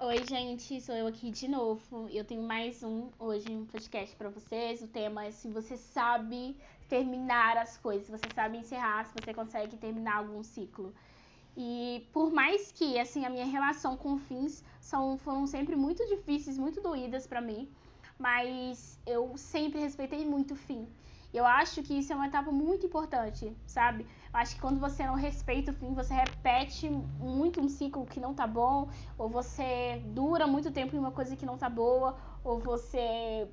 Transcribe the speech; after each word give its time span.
Oi, 0.00 0.24
gente, 0.24 0.80
sou 0.80 0.94
eu 0.94 1.08
aqui 1.08 1.28
de 1.28 1.48
novo. 1.48 2.08
Eu 2.08 2.24
tenho 2.24 2.40
mais 2.40 2.84
um 2.84 3.10
hoje 3.18 3.50
um 3.50 3.66
podcast 3.66 4.14
para 4.14 4.28
vocês. 4.28 4.80
O 4.80 4.86
tema 4.86 5.24
é 5.24 5.32
se 5.32 5.48
você 5.48 5.76
sabe 5.76 6.56
terminar 6.88 7.56
as 7.56 7.76
coisas, 7.76 8.06
se 8.06 8.12
você 8.12 8.28
sabe 8.32 8.58
encerrar, 8.58 9.06
se 9.06 9.12
você 9.12 9.34
consegue 9.34 9.76
terminar 9.76 10.18
algum 10.18 10.40
ciclo. 10.44 10.94
E 11.56 12.06
por 12.12 12.32
mais 12.32 12.70
que 12.70 12.96
assim 12.96 13.24
a 13.26 13.28
minha 13.28 13.44
relação 13.44 13.96
com 13.96 14.16
fins 14.18 14.62
são, 14.80 15.18
foram 15.18 15.48
sempre 15.48 15.74
muito 15.74 16.06
difíceis, 16.06 16.56
muito 16.56 16.80
doídas 16.80 17.26
para 17.26 17.40
mim, 17.40 17.68
mas 18.16 19.00
eu 19.04 19.36
sempre 19.36 19.80
respeitei 19.80 20.24
muito 20.24 20.54
o 20.54 20.56
fim. 20.56 20.86
Eu 21.32 21.44
acho 21.44 21.82
que 21.82 21.98
isso 21.98 22.12
é 22.12 22.16
uma 22.16 22.26
etapa 22.26 22.50
muito 22.50 22.86
importante, 22.86 23.54
sabe? 23.66 24.04
Eu 24.32 24.40
acho 24.40 24.54
que 24.54 24.60
quando 24.60 24.80
você 24.80 25.06
não 25.06 25.14
respeita 25.14 25.72
o 25.72 25.74
fim, 25.74 25.92
você 25.92 26.14
repete 26.14 26.88
muito 26.88 27.60
um 27.60 27.68
ciclo 27.68 28.06
que 28.06 28.18
não 28.18 28.32
tá 28.32 28.46
bom, 28.46 28.88
ou 29.18 29.28
você 29.28 30.02
dura 30.06 30.46
muito 30.46 30.70
tempo 30.70 30.96
em 30.96 30.98
uma 30.98 31.12
coisa 31.12 31.36
que 31.36 31.44
não 31.44 31.58
tá 31.58 31.68
boa, 31.68 32.16
ou 32.42 32.58
você 32.58 33.46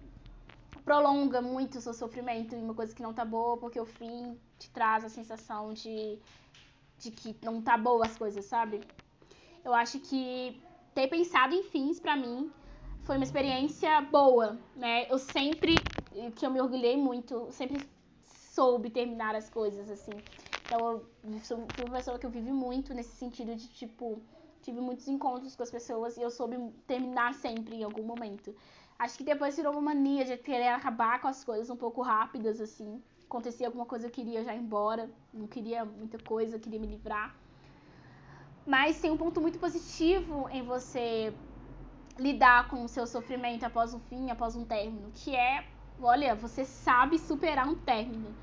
prolonga 0.85 1.41
muito 1.41 1.79
o 1.79 1.81
seu 1.81 1.93
sofrimento 1.93 2.55
em 2.55 2.63
uma 2.63 2.73
coisa 2.73 2.95
que 2.95 3.01
não 3.01 3.13
tá 3.13 3.25
boa, 3.25 3.57
porque 3.57 3.79
o 3.79 3.85
fim 3.85 4.39
te 4.57 4.69
traz 4.69 5.03
a 5.03 5.09
sensação 5.09 5.73
de, 5.73 6.19
de 6.99 7.11
que 7.11 7.35
não 7.43 7.61
tá 7.61 7.77
boa 7.77 8.05
as 8.05 8.15
coisas, 8.15 8.45
sabe? 8.45 8.81
Eu 9.65 9.73
acho 9.73 9.99
que 9.99 10.61
ter 10.93 11.07
pensado 11.07 11.53
em 11.53 11.63
fins 11.63 11.99
para 11.99 12.15
mim 12.15 12.51
foi 13.03 13.17
uma 13.17 13.23
experiência 13.23 13.99
boa, 14.01 14.57
né? 14.75 15.07
Eu 15.11 15.17
sempre, 15.17 15.75
que 16.35 16.45
eu 16.45 16.51
me 16.51 16.61
orgulhei 16.61 16.97
muito, 16.97 17.47
sempre 17.51 17.81
soube 18.23 18.89
terminar 18.89 19.35
as 19.35 19.49
coisas, 19.49 19.89
assim. 19.89 20.21
Então, 20.65 21.01
eu 21.23 21.39
sou 21.41 21.57
uma 21.77 21.89
pessoa 21.89 22.17
que 22.17 22.25
eu 22.25 22.29
vivi 22.29 22.51
muito 22.51 22.93
nesse 22.93 23.15
sentido 23.15 23.55
de, 23.55 23.67
tipo, 23.67 24.21
tive 24.61 24.81
muitos 24.81 25.07
encontros 25.07 25.55
com 25.55 25.63
as 25.63 25.69
pessoas 25.69 26.17
e 26.17 26.21
eu 26.21 26.31
soube 26.31 26.57
terminar 26.87 27.33
sempre 27.33 27.75
em 27.75 27.83
algum 27.83 28.03
momento. 28.03 28.55
Acho 28.97 29.17
que 29.17 29.23
depois 29.23 29.55
virou 29.55 29.73
uma 29.73 29.81
mania 29.81 30.25
de 30.25 30.37
querer 30.37 30.69
acabar 30.69 31.21
com 31.21 31.27
as 31.27 31.43
coisas 31.43 31.69
um 31.69 31.75
pouco 31.75 32.01
rápidas, 32.01 32.61
assim. 32.61 33.01
Acontecia 33.25 33.67
alguma 33.67 33.85
coisa, 33.85 34.07
eu 34.07 34.11
queria 34.11 34.43
já 34.43 34.55
ir 34.55 34.59
embora, 34.59 35.09
não 35.33 35.47
queria 35.47 35.83
muita 35.83 36.17
coisa, 36.17 36.57
queria 36.57 36.79
me 36.79 36.87
livrar. 36.87 37.35
Mas 38.65 38.99
tem 38.99 39.11
um 39.11 39.17
ponto 39.17 39.41
muito 39.41 39.59
positivo 39.59 40.49
em 40.49 40.63
você 40.63 41.33
lidar 42.17 42.69
com 42.69 42.83
o 42.83 42.87
seu 42.87 43.05
sofrimento 43.05 43.65
após 43.65 43.93
um 43.93 43.99
fim, 43.99 44.31
após 44.31 44.55
um 44.55 44.65
término, 44.65 45.11
que 45.13 45.35
é, 45.35 45.65
olha, 46.01 46.35
você 46.35 46.65
sabe 46.65 47.17
superar 47.17 47.67
um 47.67 47.75
término. 47.75 48.33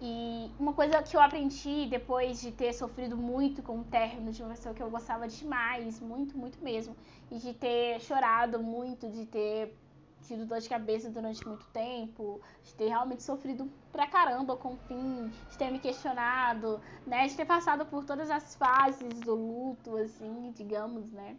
E 0.00 0.50
uma 0.58 0.74
coisa 0.74 1.02
que 1.02 1.16
eu 1.16 1.20
aprendi 1.20 1.86
depois 1.86 2.40
de 2.40 2.52
ter 2.52 2.72
sofrido 2.74 3.16
muito 3.16 3.62
com 3.62 3.80
o 3.80 3.84
término 3.84 4.30
de 4.30 4.42
uma 4.42 4.50
pessoa 4.50 4.74
que 4.74 4.82
eu 4.82 4.90
gostava 4.90 5.26
demais, 5.26 6.00
muito, 6.00 6.36
muito 6.36 6.62
mesmo, 6.62 6.94
e 7.30 7.38
de 7.38 7.54
ter 7.54 8.00
chorado 8.00 8.62
muito, 8.62 9.08
de 9.08 9.24
ter 9.24 9.74
tido 10.22 10.44
dor 10.44 10.60
de 10.60 10.68
cabeça 10.68 11.08
durante 11.08 11.46
muito 11.46 11.64
tempo, 11.66 12.40
de 12.62 12.74
ter 12.74 12.88
realmente 12.88 13.22
sofrido 13.22 13.70
pra 13.90 14.06
caramba 14.06 14.56
com 14.56 14.74
o 14.74 14.76
fim, 14.76 15.32
de 15.48 15.56
ter 15.56 15.70
me 15.70 15.78
questionado, 15.78 16.80
né, 17.06 17.26
de 17.28 17.34
ter 17.34 17.44
passado 17.46 17.86
por 17.86 18.04
todas 18.04 18.30
as 18.30 18.54
fases 18.56 19.20
do 19.20 19.34
luto, 19.34 19.96
assim, 19.96 20.52
digamos, 20.54 21.10
né 21.12 21.36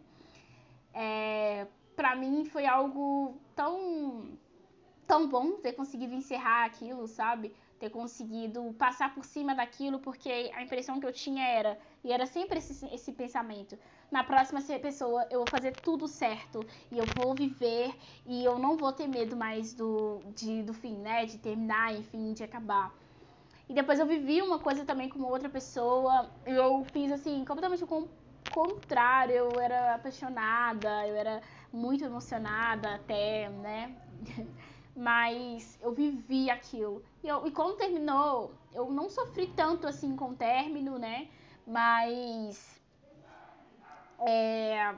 é, 0.98 1.68
para 1.96 2.16
mim 2.16 2.44
foi 2.46 2.66
algo 2.66 3.38
tão 3.56 4.32
tão 5.08 5.28
bom 5.28 5.54
ter 5.54 5.74
conseguido 5.74 6.14
encerrar 6.14 6.66
aquilo, 6.66 7.08
sabe? 7.08 7.56
Ter 7.80 7.90
conseguido 7.90 8.74
passar 8.78 9.14
por 9.16 9.24
cima 9.24 9.56
daquilo, 9.56 10.00
porque 10.00 10.52
a 10.54 10.62
impressão 10.62 11.00
que 11.00 11.06
eu 11.06 11.14
tinha 11.14 11.48
era, 11.48 11.80
e 12.04 12.12
era 12.12 12.26
sempre 12.26 12.58
esse, 12.60 12.86
esse 12.94 13.14
pensamento, 13.14 13.78
na 14.12 14.24
próxima 14.24 14.62
pessoa 14.80 15.26
eu 15.32 15.40
vou 15.40 15.48
fazer 15.48 15.72
tudo 15.84 16.08
certo, 16.08 16.68
e 16.92 16.98
eu 16.98 17.06
vou 17.06 17.36
viver, 17.36 17.96
e 18.26 18.44
eu 18.44 18.60
não 18.60 18.78
vou 18.78 18.92
ter 18.92 19.08
medo 19.08 19.36
mais 19.38 19.74
do, 19.74 20.22
de, 20.36 20.62
do 20.64 20.74
fim, 20.74 20.98
né? 20.98 21.26
De 21.26 21.38
terminar, 21.38 21.94
enfim, 21.96 22.34
de 22.34 22.44
acabar. 22.44 22.94
E 23.70 23.74
depois 23.74 24.00
eu 24.00 24.06
vivi 24.06 24.42
uma 24.42 24.60
coisa 24.60 24.86
também 24.86 25.10
com 25.10 25.22
outra 25.24 25.50
pessoa, 25.50 26.32
eu 26.46 26.84
fiz 26.86 27.12
assim, 27.12 27.44
completamente 27.46 27.84
o 27.84 28.10
contrário, 28.50 29.36
eu 29.36 29.60
era 29.60 29.96
apaixonada, 29.96 31.06
eu 31.08 31.16
era 31.16 31.42
muito 31.72 32.04
emocionada 32.04 32.96
até, 32.96 33.50
né? 33.50 33.96
Mas 34.98 35.78
eu 35.80 35.92
vivi 35.92 36.50
aquilo. 36.50 37.04
E, 37.24 37.28
eu, 37.28 37.46
e 37.46 37.52
quando 37.52 37.78
terminou, 37.78 38.52
eu 38.74 38.90
não 38.90 39.10
sofri 39.10 39.46
tanto 39.56 39.88
assim 39.88 40.16
com 40.16 40.32
o 40.32 40.36
término, 40.36 40.98
né? 40.98 41.28
Mas 41.68 42.82
é, 44.20 44.96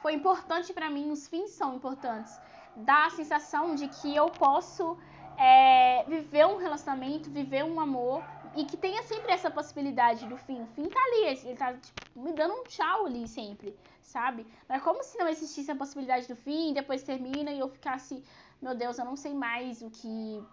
foi 0.00 0.14
importante 0.14 0.72
para 0.72 0.88
mim, 0.88 1.10
os 1.10 1.28
fins 1.28 1.50
são 1.50 1.74
importantes. 1.74 2.40
Dá 2.74 3.06
a 3.06 3.10
sensação 3.10 3.74
de 3.74 3.86
que 3.88 4.16
eu 4.16 4.30
posso 4.30 4.96
é, 5.36 6.04
viver 6.04 6.46
um 6.46 6.56
relacionamento, 6.56 7.30
viver 7.30 7.64
um 7.64 7.78
amor 7.78 8.24
e 8.56 8.64
que 8.64 8.76
tenha 8.76 9.02
sempre 9.02 9.32
essa 9.32 9.50
possibilidade 9.50 10.26
do 10.26 10.36
fim. 10.36 10.62
O 10.62 10.66
fim 10.68 10.88
tá 10.88 11.00
ali, 11.00 11.38
ele 11.44 11.56
tá 11.56 11.72
tipo, 11.74 12.20
me 12.20 12.32
dando 12.32 12.54
um 12.54 12.64
tchau 12.64 13.06
ali 13.06 13.26
sempre, 13.26 13.76
sabe? 14.02 14.46
Não 14.68 14.76
é 14.76 14.80
como 14.80 15.02
se 15.02 15.18
não 15.18 15.28
existisse 15.28 15.70
a 15.70 15.76
possibilidade 15.76 16.28
do 16.28 16.36
fim, 16.36 16.72
depois 16.72 17.02
termina 17.02 17.50
e 17.50 17.58
eu 17.58 17.68
ficasse, 17.68 18.22
meu 18.60 18.74
Deus, 18.74 18.98
eu 18.98 19.04
não 19.04 19.16
sei 19.16 19.34
mais 19.34 19.82
o 19.82 19.90
que 19.90 20.44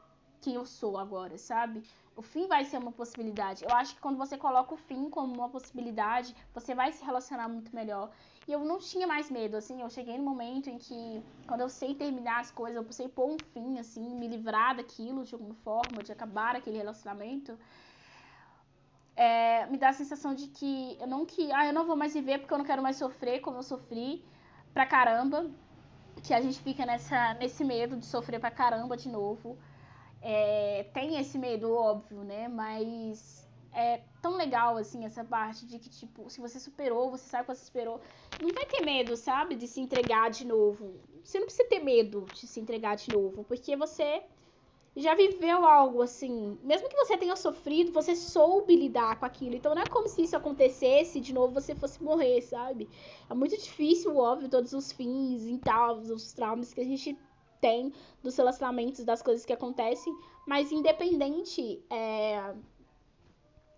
quem 0.41 0.55
eu 0.55 0.65
sou 0.65 0.97
agora, 0.97 1.37
sabe? 1.37 1.83
O 2.15 2.21
fim 2.21 2.47
vai 2.47 2.65
ser 2.65 2.77
uma 2.77 2.91
possibilidade. 2.91 3.63
Eu 3.63 3.71
acho 3.71 3.93
que 3.95 4.01
quando 4.01 4.17
você 4.17 4.37
coloca 4.37 4.73
o 4.73 4.77
fim 4.77 5.09
como 5.09 5.33
uma 5.33 5.49
possibilidade, 5.49 6.35
você 6.53 6.73
vai 6.73 6.91
se 6.91 7.05
relacionar 7.05 7.47
muito 7.47 7.73
melhor. 7.75 8.09
E 8.47 8.51
eu 8.51 8.65
não 8.65 8.79
tinha 8.79 9.05
mais 9.05 9.29
medo, 9.29 9.55
assim, 9.55 9.81
eu 9.81 9.89
cheguei 9.89 10.17
no 10.17 10.23
momento 10.23 10.67
em 10.69 10.77
que, 10.79 11.23
quando 11.47 11.61
eu 11.61 11.69
sei 11.69 11.93
terminar 11.93 12.39
as 12.41 12.51
coisas, 12.51 12.75
eu 12.75 12.91
sei 12.91 13.07
pôr 13.07 13.29
um 13.29 13.37
fim, 13.53 13.77
assim, 13.77 14.15
me 14.15 14.27
livrar 14.27 14.75
daquilo 14.75 15.23
de 15.23 15.35
alguma 15.35 15.53
forma, 15.55 16.01
de 16.03 16.11
acabar 16.11 16.55
aquele 16.55 16.77
relacionamento, 16.77 17.57
é, 19.15 19.67
me 19.67 19.77
dá 19.77 19.89
a 19.89 19.93
sensação 19.93 20.33
de 20.33 20.47
que 20.47 20.97
eu 20.99 21.07
não 21.07 21.25
que 21.25 21.51
ah, 21.51 21.67
eu 21.67 21.73
não 21.73 21.85
vou 21.85 21.95
mais 21.95 22.13
viver 22.13 22.39
porque 22.39 22.53
eu 22.53 22.57
não 22.57 22.65
quero 22.65 22.81
mais 22.81 22.95
sofrer 22.95 23.39
como 23.41 23.57
eu 23.57 23.63
sofri 23.63 24.25
pra 24.73 24.85
caramba. 24.85 25.49
Que 26.23 26.33
a 26.33 26.41
gente 26.41 26.59
fica 26.59 26.85
nessa, 26.85 27.33
nesse 27.35 27.63
medo 27.63 27.97
de 27.97 28.05
sofrer 28.05 28.39
pra 28.39 28.51
caramba 28.51 28.95
de 28.95 29.09
novo. 29.09 29.57
É, 30.21 30.85
tem 30.93 31.17
esse 31.17 31.37
medo, 31.37 31.73
óbvio, 31.73 32.23
né? 32.23 32.47
Mas 32.47 33.47
é 33.73 34.01
tão 34.21 34.35
legal, 34.35 34.77
assim, 34.77 35.05
essa 35.05 35.23
parte 35.23 35.65
de 35.65 35.79
que, 35.79 35.89
tipo, 35.89 36.29
se 36.29 36.39
você 36.39 36.59
superou, 36.59 37.09
você 37.09 37.27
sabe 37.27 37.47
que 37.47 37.55
você 37.55 37.65
superou. 37.65 38.01
Não 38.41 38.53
vai 38.53 38.65
ter 38.65 38.83
medo, 38.83 39.15
sabe? 39.15 39.55
De 39.55 39.67
se 39.67 39.79
entregar 39.79 40.29
de 40.29 40.45
novo. 40.45 40.99
Você 41.23 41.39
não 41.39 41.45
precisa 41.45 41.67
ter 41.69 41.79
medo 41.79 42.25
de 42.33 42.47
se 42.47 42.59
entregar 42.59 42.95
de 42.95 43.09
novo, 43.11 43.43
porque 43.43 43.75
você 43.75 44.23
já 44.95 45.15
viveu 45.15 45.65
algo 45.65 46.01
assim, 46.01 46.57
mesmo 46.63 46.89
que 46.89 46.95
você 46.97 47.17
tenha 47.17 47.35
sofrido, 47.35 47.93
você 47.93 48.15
soube 48.15 48.75
lidar 48.75 49.17
com 49.19 49.25
aquilo. 49.25 49.55
Então 49.55 49.73
não 49.73 49.81
é 49.81 49.85
como 49.85 50.07
se 50.07 50.23
isso 50.23 50.35
acontecesse 50.35 51.19
de 51.21 51.33
novo 51.33 51.53
você 51.53 51.73
fosse 51.73 52.03
morrer, 52.03 52.41
sabe? 52.41 52.89
É 53.29 53.33
muito 53.33 53.57
difícil, 53.57 54.17
óbvio, 54.17 54.49
todos 54.49 54.73
os 54.73 54.91
fins 54.91 55.45
e 55.45 55.57
tal, 55.59 55.99
os 55.99 56.33
traumas 56.33 56.73
que 56.73 56.81
a 56.81 56.85
gente 56.85 57.17
tem 57.61 57.93
dos 58.21 58.35
relacionamentos, 58.35 59.05
das 59.05 59.21
coisas 59.21 59.45
que 59.45 59.53
acontecem, 59.53 60.13
mas 60.45 60.71
independente, 60.71 61.81
é... 61.89 62.53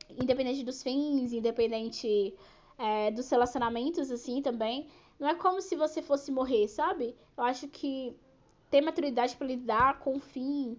independente 0.09 0.63
dos 0.63 0.81
fins, 0.81 1.31
independente 1.31 2.33
é, 2.77 3.11
dos 3.11 3.29
relacionamentos, 3.29 4.09
assim, 4.09 4.41
também, 4.41 4.87
não 5.19 5.27
é 5.27 5.35
como 5.35 5.61
se 5.61 5.75
você 5.75 6.01
fosse 6.01 6.31
morrer, 6.31 6.67
sabe? 6.67 7.15
Eu 7.37 7.43
acho 7.43 7.67
que 7.67 8.15
ter 8.71 8.81
maturidade 8.81 9.35
para 9.35 9.45
lidar 9.45 9.99
com 9.99 10.15
o 10.15 10.19
fim, 10.19 10.75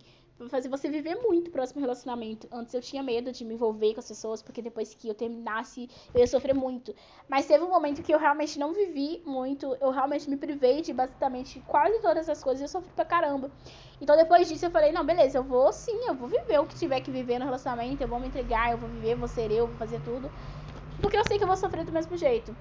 fazer 0.49 0.69
você 0.69 0.89
viver 0.89 1.15
muito 1.17 1.49
o 1.49 1.51
próximo 1.51 1.81
relacionamento. 1.81 2.49
Antes 2.51 2.75
eu 2.75 2.81
tinha 2.81 3.03
medo 3.03 3.31
de 3.33 3.45
me 3.45 3.55
envolver 3.55 3.95
com 3.95 4.01
as 4.01 4.09
pessoas, 4.09 4.43
porque 4.43 4.61
depois 4.61 4.95
que 4.95 5.09
eu 5.09 5.15
terminasse, 5.15 5.89
eu 6.13 6.21
ia 6.21 6.27
sofrer 6.27 6.55
muito. 6.55 6.95
Mas 7.29 7.47
teve 7.47 7.63
um 7.65 7.69
momento 7.69 8.03
que 8.03 8.13
eu 8.13 8.19
realmente 8.19 8.59
não 8.59 8.73
vivi 8.73 9.23
muito, 9.25 9.77
eu 9.81 9.91
realmente 9.91 10.29
me 10.29 10.37
privei 10.37 10.81
de 10.83 10.93
basicamente 10.93 11.61
quase 11.67 12.01
todas 12.01 12.29
as 12.29 12.43
coisas 12.43 12.61
e 12.61 12.65
eu 12.65 12.69
sofri 12.69 12.93
pra 12.93 13.05
caramba. 13.05 13.51
Então 14.01 14.17
depois 14.17 14.49
disso 14.49 14.67
eu 14.67 14.71
falei, 14.71 14.93
não, 14.93 15.05
beleza, 15.05 15.39
eu 15.39 15.45
vou 15.45 15.73
sim, 15.73 16.07
eu 16.09 16.15
vou 16.15 16.29
viver 16.29 16.59
o 16.59 16.67
que 16.67 16.75
tiver 16.75 17.01
que 17.01 17.11
viver 17.11 17.39
no 17.39 17.45
relacionamento, 17.45 18.03
eu 18.03 18.09
vou 18.09 18.19
me 18.19 18.29
entregar, 18.29 18.73
eu 18.73 18.79
vou 18.79 18.89
viver, 18.89 19.15
vou 19.15 19.29
ser 19.29 19.51
eu, 19.51 19.69
vou 19.69 19.77
fazer 19.77 20.01
tudo. 20.01 20.31
Porque 21.01 21.17
eu 21.17 21.25
sei 21.25 21.39
que 21.39 21.45
eu 21.45 21.49
vou 21.49 21.57
sofrer 21.57 21.85
do 21.85 21.93
mesmo 21.93 22.17
jeito 22.17 22.57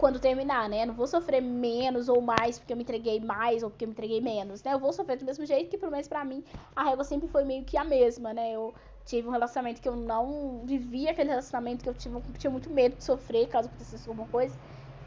quando 0.00 0.18
terminar, 0.18 0.66
né? 0.66 0.86
Não 0.86 0.94
vou 0.94 1.06
sofrer 1.06 1.42
menos 1.42 2.08
ou 2.08 2.22
mais 2.22 2.58
porque 2.58 2.72
eu 2.72 2.76
me 2.76 2.82
entreguei 2.82 3.20
mais 3.20 3.62
ou 3.62 3.68
porque 3.70 3.84
eu 3.84 3.88
me 3.88 3.92
entreguei 3.92 4.20
menos, 4.20 4.62
né? 4.62 4.72
Eu 4.72 4.78
vou 4.78 4.94
sofrer 4.94 5.18
do 5.18 5.26
mesmo 5.26 5.44
jeito 5.44 5.68
que, 5.70 5.76
pelo 5.76 5.92
menos 5.92 6.08
pra 6.08 6.24
mim, 6.24 6.42
a 6.74 6.82
régua 6.84 7.04
sempre 7.04 7.28
foi 7.28 7.44
meio 7.44 7.64
que 7.64 7.76
a 7.76 7.84
mesma, 7.84 8.32
né? 8.32 8.50
Eu 8.50 8.74
tive 9.04 9.28
um 9.28 9.30
relacionamento 9.30 9.80
que 9.80 9.88
eu 9.88 9.94
não 9.94 10.64
vivia 10.64 11.10
aquele 11.10 11.28
relacionamento 11.28 11.82
que 11.84 11.88
eu 11.90 11.94
tinha, 11.94 12.18
tinha 12.38 12.50
muito 12.50 12.72
medo 12.72 12.96
de 12.96 13.04
sofrer 13.04 13.46
caso 13.48 13.68
acontecesse 13.68 14.08
alguma 14.08 14.26
coisa. 14.26 14.56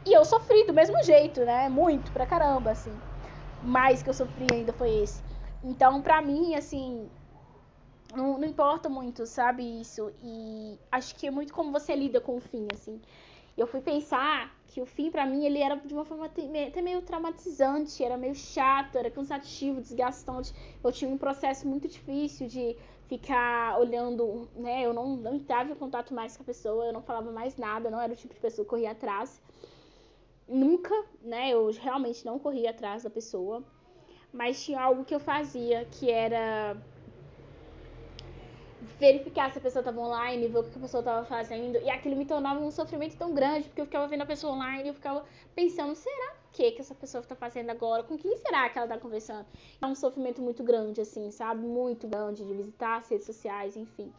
E 0.06 0.12
eu 0.12 0.24
sofri 0.24 0.64
do 0.64 0.72
mesmo 0.72 1.02
jeito, 1.02 1.44
né? 1.44 1.68
Muito, 1.68 2.12
pra 2.12 2.24
caramba, 2.24 2.70
assim. 2.70 3.02
Mais 3.60 4.00
que 4.00 4.08
eu 4.08 4.14
sofri 4.14 4.46
ainda 4.52 4.72
foi 4.72 4.90
esse. 5.02 5.24
Então, 5.62 6.02
pra 6.02 6.22
mim, 6.22 6.54
assim, 6.54 7.10
não, 8.14 8.38
não 8.38 8.46
importa 8.46 8.88
muito, 8.88 9.26
sabe, 9.26 9.80
isso. 9.80 10.12
E 10.22 10.78
acho 10.92 11.16
que 11.16 11.26
é 11.26 11.30
muito 11.32 11.52
como 11.52 11.72
você 11.72 11.96
lida 11.96 12.20
com 12.20 12.36
o 12.36 12.40
fim, 12.40 12.68
assim. 12.72 13.00
Eu 13.56 13.66
fui 13.66 13.80
pensar 13.80 14.52
que 14.66 14.80
o 14.80 14.86
fim 14.86 15.10
para 15.10 15.24
mim 15.24 15.44
ele 15.44 15.60
era 15.60 15.76
de 15.76 15.94
uma 15.94 16.04
forma 16.04 16.26
até 16.26 16.82
meio 16.82 17.02
traumatizante, 17.02 18.02
era 18.02 18.16
meio 18.16 18.34
chato, 18.34 18.96
era 18.96 19.08
cansativo, 19.10 19.80
desgastante. 19.80 20.52
Eu 20.82 20.90
tinha 20.90 21.08
um 21.08 21.16
processo 21.16 21.66
muito 21.66 21.86
difícil 21.86 22.48
de 22.48 22.76
ficar 23.06 23.78
olhando, 23.78 24.48
né? 24.56 24.84
Eu 24.84 24.92
não, 24.92 25.16
não 25.16 25.34
entrava 25.34 25.70
em 25.70 25.76
contato 25.76 26.12
mais 26.12 26.36
com 26.36 26.42
a 26.42 26.46
pessoa, 26.46 26.86
eu 26.86 26.92
não 26.92 27.02
falava 27.02 27.30
mais 27.30 27.56
nada, 27.56 27.88
não 27.90 28.00
era 28.00 28.12
o 28.12 28.16
tipo 28.16 28.34
de 28.34 28.40
pessoa 28.40 28.64
que 28.64 28.70
corria 28.70 28.90
atrás. 28.90 29.40
Nunca, 30.48 30.94
né? 31.22 31.50
Eu 31.50 31.70
realmente 31.70 32.24
não 32.26 32.38
corria 32.38 32.70
atrás 32.70 33.04
da 33.04 33.10
pessoa. 33.10 33.62
Mas 34.32 34.64
tinha 34.64 34.80
algo 34.80 35.04
que 35.04 35.14
eu 35.14 35.20
fazia 35.20 35.84
que 35.84 36.10
era 36.10 36.76
verificar 38.98 39.50
se 39.50 39.58
a 39.58 39.60
pessoa 39.60 39.80
estava 39.80 40.00
online, 40.00 40.48
ver 40.48 40.58
o 40.58 40.64
que 40.64 40.76
a 40.78 40.80
pessoa 40.80 41.00
estava 41.00 41.24
fazendo. 41.24 41.78
E 41.78 41.90
aquilo 41.90 42.16
me 42.16 42.24
tornava 42.24 42.60
um 42.60 42.70
sofrimento 42.70 43.16
tão 43.16 43.34
grande, 43.34 43.68
porque 43.68 43.80
eu 43.80 43.86
ficava 43.86 44.06
vendo 44.06 44.22
a 44.22 44.26
pessoa 44.26 44.52
online 44.52 44.84
e 44.84 44.88
eu 44.88 44.94
ficava 44.94 45.24
pensando, 45.54 45.94
será 45.94 46.34
que 46.52 46.70
que 46.72 46.80
essa 46.80 46.94
pessoa 46.94 47.20
está 47.20 47.34
fazendo 47.34 47.70
agora? 47.70 48.02
Com 48.02 48.16
quem 48.16 48.36
será 48.36 48.68
que 48.68 48.78
ela 48.78 48.86
está 48.86 48.98
conversando? 48.98 49.46
É 49.80 49.86
um 49.86 49.94
sofrimento 49.94 50.40
muito 50.40 50.62
grande, 50.62 51.00
assim, 51.00 51.30
sabe? 51.30 51.66
Muito 51.66 52.06
grande 52.06 52.44
de 52.44 52.54
visitar 52.54 52.96
as 52.98 53.08
redes 53.08 53.26
sociais, 53.26 53.76
enfim. 53.76 54.12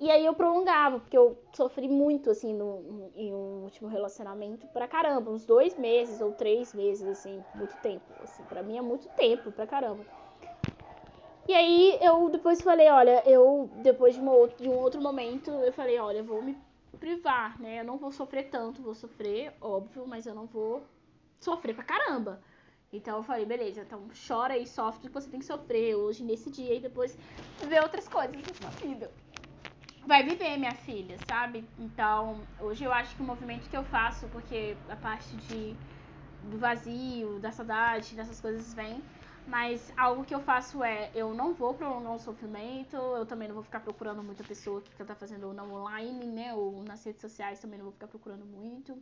E 0.00 0.10
aí 0.10 0.24
eu 0.24 0.32
prolongava, 0.32 0.98
porque 0.98 1.16
eu 1.16 1.36
sofri 1.52 1.86
muito, 1.86 2.30
assim, 2.30 2.54
no, 2.54 3.10
em 3.14 3.34
um 3.34 3.64
último 3.64 3.86
relacionamento 3.86 4.66
pra 4.68 4.88
caramba, 4.88 5.30
uns 5.30 5.44
dois 5.44 5.76
meses 5.76 6.22
ou 6.22 6.32
três 6.32 6.72
meses, 6.72 7.06
assim, 7.06 7.44
muito 7.54 7.76
tempo. 7.76 8.06
Assim, 8.22 8.42
pra 8.44 8.62
mim 8.62 8.78
é 8.78 8.80
muito 8.80 9.10
tempo, 9.10 9.52
pra 9.52 9.66
caramba. 9.66 10.06
E 11.50 11.52
aí 11.52 11.98
eu 12.00 12.30
depois 12.30 12.62
falei, 12.62 12.88
olha, 12.88 13.28
eu 13.28 13.68
depois 13.82 14.14
de, 14.14 14.20
uma, 14.20 14.30
de 14.50 14.68
um 14.68 14.76
outro 14.76 15.02
momento, 15.02 15.50
eu 15.50 15.72
falei, 15.72 15.98
olha, 15.98 16.18
eu 16.18 16.24
vou 16.24 16.40
me 16.40 16.56
privar, 17.00 17.60
né? 17.60 17.80
Eu 17.80 17.84
não 17.84 17.98
vou 17.98 18.12
sofrer 18.12 18.44
tanto, 18.44 18.80
vou 18.80 18.94
sofrer, 18.94 19.52
óbvio, 19.60 20.06
mas 20.06 20.26
eu 20.26 20.32
não 20.32 20.46
vou 20.46 20.80
sofrer 21.40 21.74
pra 21.74 21.82
caramba. 21.82 22.40
Então 22.92 23.16
eu 23.16 23.24
falei, 23.24 23.44
beleza, 23.44 23.80
então 23.80 24.00
chora 24.28 24.56
e 24.56 24.64
sofre 24.64 25.00
que 25.00 25.08
você 25.08 25.28
tem 25.28 25.40
que 25.40 25.46
sofrer 25.46 25.96
hoje, 25.96 26.22
nesse 26.22 26.50
dia, 26.50 26.72
e 26.72 26.78
depois 26.78 27.18
ver 27.66 27.82
outras 27.82 28.06
coisas 28.06 28.36
na 28.36 28.54
sua 28.54 28.70
vida. 28.86 29.10
Vai 30.06 30.22
viver, 30.22 30.56
minha 30.56 30.76
filha, 30.76 31.16
sabe? 31.26 31.64
Então, 31.80 32.42
hoje 32.60 32.84
eu 32.84 32.92
acho 32.92 33.16
que 33.16 33.22
o 33.22 33.26
movimento 33.26 33.68
que 33.68 33.76
eu 33.76 33.82
faço, 33.82 34.28
porque 34.28 34.76
a 34.88 34.94
parte 34.94 35.34
de, 35.48 35.74
do 36.44 36.58
vazio, 36.58 37.40
da 37.40 37.50
saudade, 37.50 38.14
dessas 38.14 38.40
coisas 38.40 38.72
vem 38.72 39.02
mas 39.50 39.92
algo 39.96 40.24
que 40.24 40.32
eu 40.32 40.40
faço 40.40 40.82
é, 40.84 41.10
eu 41.12 41.34
não 41.34 41.52
vou 41.52 41.74
prolongar 41.74 42.12
um 42.12 42.18
sofrimento, 42.20 42.96
eu 42.96 43.26
também 43.26 43.48
não 43.48 43.54
vou 43.56 43.64
ficar 43.64 43.80
procurando 43.80 44.22
muita 44.22 44.44
pessoa 44.44 44.80
que 44.80 45.04
tá 45.04 45.14
fazendo 45.14 45.48
ou 45.48 45.52
não 45.52 45.72
online, 45.74 46.24
né? 46.24 46.54
Ou 46.54 46.84
nas 46.84 47.04
redes 47.04 47.20
sociais 47.20 47.58
também 47.58 47.76
não 47.76 47.86
vou 47.86 47.92
ficar 47.92 48.06
procurando 48.06 48.44
muito. 48.46 48.96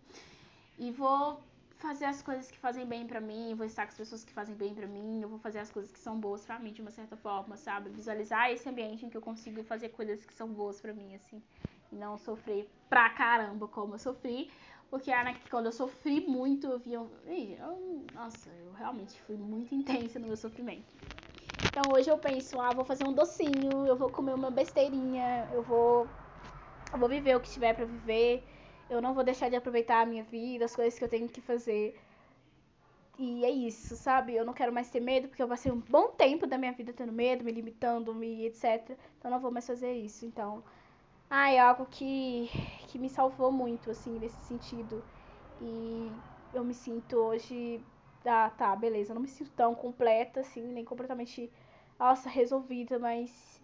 E 0.79 0.91
vou 0.91 1.39
fazer 1.77 2.07
as 2.07 2.23
coisas 2.23 2.51
que 2.51 2.59
fazem 2.59 2.87
bem 2.87 3.07
para 3.07 3.21
mim, 3.21 3.55
vou 3.55 3.67
estar 3.67 3.85
com 3.85 3.91
as 3.91 3.99
pessoas 3.99 4.25
que 4.25 4.33
fazem 4.33 4.55
bem 4.55 4.75
para 4.75 4.87
mim, 4.87 5.21
eu 5.21 5.29
vou 5.29 5.39
fazer 5.39 5.59
as 5.59 5.71
coisas 5.71 5.93
que 5.93 5.99
são 5.99 6.19
boas 6.19 6.45
para 6.47 6.59
mim 6.59 6.73
de 6.73 6.81
uma 6.81 6.91
certa 6.91 7.17
forma, 7.17 7.57
sabe? 7.59 7.91
Visualizar 7.91 8.51
esse 8.51 8.67
ambiente 8.67 9.05
em 9.05 9.11
que 9.11 9.17
eu 9.17 9.21
consigo 9.21 9.63
fazer 9.65 9.91
coisas 9.91 10.25
que 10.25 10.33
são 10.33 10.49
boas 10.49 10.81
para 10.81 10.95
mim, 10.95 11.15
assim. 11.15 11.43
E 11.93 11.97
não 11.97 12.17
sofrer 12.17 12.69
pra 12.89 13.11
caramba 13.11 13.69
como 13.69 13.95
eu 13.95 13.99
sofri, 13.99 14.51
porque 14.91 15.11
Ana, 15.13 15.35
quando 15.51 15.67
eu 15.67 15.73
sofri 15.73 16.21
muito, 16.21 16.67
eu 16.67 16.79
via. 16.79 16.99
Eu, 16.99 18.03
nossa, 18.15 18.49
eu 18.65 18.73
realmente 18.73 19.21
fui 19.23 19.37
muito 19.37 19.75
intensa 19.75 20.19
no 20.19 20.27
meu 20.27 20.37
sofrimento. 20.37 20.93
Então 21.71 21.91
hoje 21.91 22.11
eu 22.11 22.19
penso, 22.19 22.59
ah, 22.61 22.73
vou 22.73 22.85
fazer 22.85 23.05
um 23.05 23.13
docinho, 23.13 23.87
eu 23.87 23.97
vou 23.97 24.11
comer 24.11 24.35
uma 24.35 24.51
besteirinha, 24.51 25.49
eu 25.53 25.63
vou. 25.63 26.09
Eu 26.93 26.99
vou 26.99 27.09
viver 27.09 27.37
o 27.37 27.41
que 27.41 27.51
tiver 27.51 27.75
para 27.75 27.85
viver. 27.85 28.43
Eu 28.89 29.03
não 29.03 29.13
vou 29.13 29.23
deixar 29.23 29.51
de 29.51 29.57
aproveitar 29.57 30.01
a 30.01 30.07
minha 30.07 30.25
vida, 30.25 30.65
as 30.65 30.75
coisas 30.75 30.99
que 30.99 31.05
eu 31.05 31.09
tenho 31.09 31.29
que 31.29 31.43
fazer. 31.43 31.95
E 33.19 33.45
é 33.45 33.51
isso, 33.51 33.97
sabe? 33.97 34.35
Eu 34.35 34.45
não 34.45 34.55
quero 34.55 34.73
mais 34.73 34.89
ter 34.89 35.01
medo, 35.01 35.29
porque 35.29 35.43
eu 35.43 35.49
passei 35.49 35.71
um 35.71 35.81
bom 35.81 36.09
tempo 36.09 36.47
da 36.47 36.57
minha 36.57 36.73
vida 36.73 36.93
tendo 36.93 37.13
medo, 37.13 37.45
me 37.45 37.53
limitando, 37.53 38.15
me 38.15 38.47
etc. 38.47 38.97
Então 39.19 39.31
não 39.31 39.41
vou 39.41 39.51
mais 39.51 39.67
fazer 39.67 39.93
isso. 39.93 40.25
Então, 40.25 40.63
ah, 41.31 41.51
é 41.53 41.59
algo 41.59 41.87
que, 41.87 42.49
que 42.89 42.99
me 42.99 43.09
salvou 43.11 43.53
muito, 43.53 43.91
assim, 43.91 44.19
nesse 44.19 44.41
sentido. 44.43 45.05
E 45.61 46.23
eu 46.53 46.65
me 46.65 46.75
sinto 46.75 47.17
hoje. 47.17 47.87
Ah, 48.25 48.51
tá, 48.51 48.75
beleza. 48.77 49.13
Eu 49.13 49.15
não 49.17 49.23
me 49.23 49.29
sinto 49.29 49.51
tão 49.53 49.75
completa, 49.75 50.41
assim, 50.41 50.63
nem 50.73 50.85
completamente, 50.85 51.53
nossa, 51.99 52.29
resolvida, 52.31 52.99
mas 52.99 53.61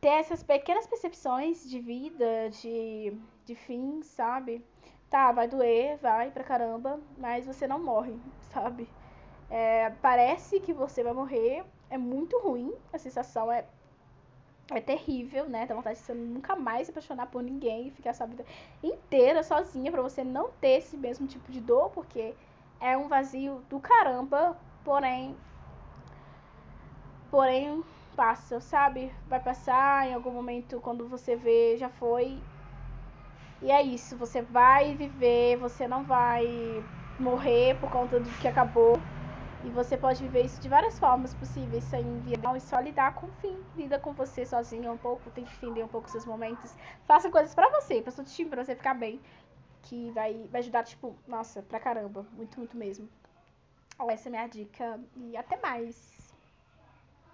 ter 0.00 0.08
essas 0.08 0.42
pequenas 0.42 0.86
percepções 0.86 1.68
de 1.68 1.78
vida, 1.80 2.50
de, 2.50 3.18
de 3.44 3.54
fim, 3.54 4.02
sabe? 4.02 4.64
Tá, 5.10 5.32
vai 5.32 5.48
doer, 5.48 5.98
vai 5.98 6.30
pra 6.30 6.44
caramba, 6.44 7.00
mas 7.16 7.46
você 7.46 7.66
não 7.66 7.82
morre, 7.82 8.20
sabe? 8.40 8.92
É, 9.48 9.90
parece 10.02 10.60
que 10.60 10.72
você 10.74 11.02
vai 11.02 11.12
morrer, 11.12 11.64
é 11.90 11.98
muito 11.98 12.38
ruim, 12.40 12.72
a 12.92 12.98
sensação 12.98 13.50
é 13.52 13.66
é 14.70 14.80
terrível, 14.80 15.48
né? 15.48 15.66
Dá 15.66 15.74
vontade 15.74 15.98
de 15.98 16.04
você 16.04 16.14
nunca 16.14 16.56
mais 16.56 16.86
se 16.86 16.90
apaixonar 16.90 17.26
por 17.26 17.42
ninguém 17.42 17.88
e 17.88 17.90
ficar 17.90 18.12
sua 18.14 18.26
vida 18.26 18.44
inteira 18.82 19.42
sozinha 19.42 19.90
para 19.92 20.02
você 20.02 20.24
não 20.24 20.50
ter 20.50 20.78
esse 20.78 20.96
mesmo 20.96 21.26
tipo 21.26 21.52
de 21.52 21.60
dor, 21.60 21.90
porque 21.90 22.34
é 22.80 22.96
um 22.96 23.08
vazio 23.08 23.62
do 23.68 23.78
caramba, 23.80 24.56
porém 24.84 25.36
porém 27.30 27.84
passa, 28.16 28.60
sabe? 28.60 29.12
Vai 29.26 29.40
passar 29.40 30.08
em 30.08 30.14
algum 30.14 30.32
momento 30.32 30.80
quando 30.80 31.06
você 31.08 31.36
vê, 31.36 31.76
já 31.76 31.88
foi. 31.88 32.42
E 33.60 33.70
é 33.70 33.82
isso, 33.82 34.16
você 34.16 34.42
vai 34.42 34.96
viver, 34.96 35.56
você 35.58 35.86
não 35.86 36.04
vai 36.04 36.84
morrer 37.18 37.74
por 37.74 37.90
conta 37.90 38.20
do 38.20 38.30
que 38.30 38.48
acabou. 38.48 38.94
E 39.62 39.70
você 39.70 39.96
pode 39.96 40.22
viver 40.22 40.42
isso 40.42 40.60
de 40.60 40.68
várias 40.68 40.98
formas 40.98 41.34
possíveis, 41.34 41.84
sem 41.84 42.20
virar 42.20 42.56
e 42.56 42.60
só 42.60 42.78
lidar 42.78 43.14
com 43.14 43.26
o 43.26 43.32
fim. 43.32 43.64
Lida 43.74 43.98
com 43.98 44.12
você 44.12 44.44
sozinho 44.44 44.92
um 44.92 44.98
pouco, 44.98 45.30
tente 45.30 45.54
entender 45.56 45.82
um 45.82 45.88
pouco 45.88 46.10
seus 46.10 46.24
momentos. 46.26 46.74
Faça 47.06 47.30
coisas 47.30 47.54
para 47.54 47.68
você, 47.80 48.00
pra 48.02 48.12
seu 48.12 48.24
time, 48.24 48.50
pra 48.50 48.64
você 48.64 48.76
ficar 48.76 48.94
bem. 48.94 49.20
Que 49.82 50.10
vai, 50.12 50.46
vai 50.50 50.60
ajudar, 50.60 50.84
tipo, 50.84 51.16
nossa, 51.26 51.62
pra 51.62 51.80
caramba. 51.80 52.26
Muito, 52.32 52.58
muito 52.58 52.76
mesmo. 52.76 53.08
Essa 54.08 54.28
é 54.28 54.30
a 54.30 54.32
minha 54.32 54.46
dica. 54.46 55.00
E 55.16 55.36
até 55.36 55.56
mais. 55.60 56.15